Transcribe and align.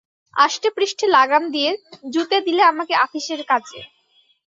আষ্টেপৃষ্ঠে 0.33 1.05
লাগাম 1.07 1.43
দিয়ে 1.51 1.71
জুতে 2.13 2.37
দিলে 2.41 2.61
আমাকে 2.63 2.93
আপিসের 3.05 3.41
কাজে। 3.43 3.79